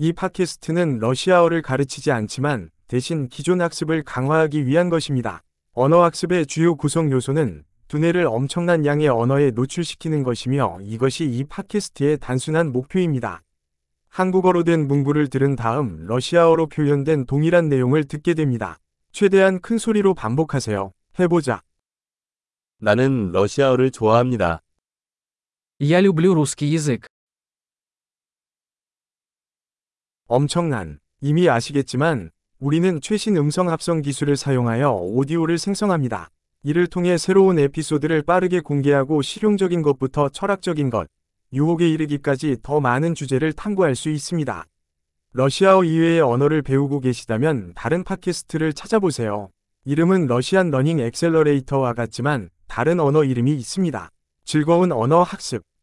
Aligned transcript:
이 0.00 0.12
팟캐스트는 0.12 1.00
러시아어를 1.00 1.60
가르치지 1.60 2.12
않지만 2.12 2.70
대신 2.86 3.28
기존 3.28 3.60
학습을 3.60 4.04
강화하기 4.04 4.64
위한 4.64 4.90
것입니다. 4.90 5.42
언어 5.72 6.04
학습의 6.04 6.46
주요 6.46 6.76
구성 6.76 7.10
요소는 7.10 7.64
두뇌를 7.88 8.26
엄청난 8.28 8.86
양의 8.86 9.08
언어에 9.08 9.50
노출시키는 9.50 10.22
것이며 10.22 10.78
이것이 10.82 11.24
이 11.24 11.42
팟캐스트의 11.42 12.18
단순한 12.18 12.70
목표입니다. 12.70 13.42
한국어로 14.08 14.62
된 14.62 14.86
문구를 14.86 15.30
들은 15.30 15.56
다음 15.56 16.06
러시아어로 16.06 16.68
표현된 16.68 17.26
동일한 17.26 17.68
내용을 17.68 18.04
듣게 18.04 18.34
됩니다. 18.34 18.78
최대한 19.10 19.60
큰 19.60 19.78
소리로 19.78 20.14
반복하세요. 20.14 20.92
해보자. 21.18 21.62
나는 22.78 23.32
러시아어를 23.32 23.90
좋아합니다. 23.90 24.62
Я 25.80 26.00
люблю 26.00 26.34
русский 26.34 26.72
язык. 26.72 27.08
엄청난. 30.30 30.98
이미 31.22 31.48
아시겠지만 31.48 32.30
우리는 32.60 33.00
최신 33.00 33.38
음성 33.38 33.70
합성 33.70 34.02
기술을 34.02 34.36
사용하여 34.36 34.92
오디오를 34.92 35.56
생성합니다. 35.56 36.28
이를 36.62 36.86
통해 36.86 37.16
새로운 37.16 37.58
에피소드를 37.58 38.22
빠르게 38.22 38.60
공개하고 38.60 39.22
실용적인 39.22 39.80
것부터 39.80 40.28
철학적인 40.28 40.90
것, 40.90 41.08
유혹에 41.54 41.88
이르기까지 41.88 42.58
더 42.62 42.78
많은 42.78 43.14
주제를 43.14 43.54
탐구할 43.54 43.96
수 43.96 44.10
있습니다. 44.10 44.66
러시아어 45.32 45.84
이외의 45.84 46.20
언어를 46.20 46.60
배우고 46.60 47.00
계시다면 47.00 47.72
다른 47.74 48.04
팟캐스트를 48.04 48.74
찾아보세요. 48.74 49.48
이름은 49.86 50.26
Russian 50.26 50.70
Learning 50.70 51.00
Accelerator와 51.00 51.94
같지만 51.94 52.50
다른 52.66 53.00
언어 53.00 53.24
이름이 53.24 53.54
있습니다. 53.54 54.10
즐거운 54.44 54.92
언어 54.92 55.22
학습 55.22 55.62